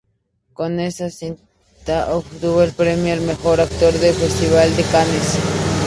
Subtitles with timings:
[0.53, 5.37] Con esa cinta obtuvo el premio al mejor actor en el Festival de Cannes.